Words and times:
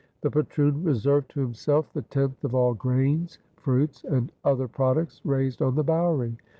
The 0.21 0.31
patroon 0.31 0.83
reserved 0.83 1.29
to 1.29 1.41
himself 1.41 1.93
the 1.93 2.01
tenth 2.01 2.43
of 2.43 2.55
all 2.55 2.73
grains, 2.73 3.37
fruits, 3.57 4.03
and 4.03 4.31
other 4.43 4.67
products 4.67 5.21
raised 5.23 5.61
on 5.61 5.75
the 5.75 5.83
bouwerie. 5.83 6.37